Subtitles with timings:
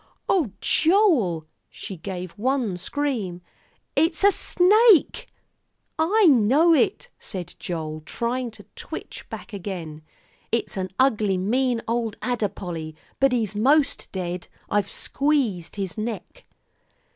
[0.27, 3.43] "Oh, Joel!" She gave one scream,
[3.95, 5.27] "It's a snake!"
[5.99, 10.01] "I know it," said Joel, trying to twitch back again;
[10.51, 14.47] "it's an ugly mean old adder, Polly, but he's most dead.
[14.71, 16.45] I've squeezed his neck."